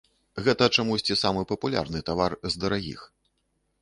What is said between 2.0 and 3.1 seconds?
тавар з дарагіх.